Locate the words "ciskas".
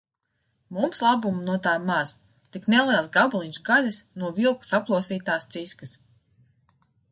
5.59-5.97